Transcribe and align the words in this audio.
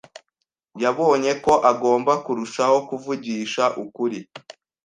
Yabonye 0.83 1.31
ko 1.43 1.53
agomba 1.71 2.11
kurushaho 2.25 2.77
kuvugisha 2.87 3.63
ukuri. 3.83 4.19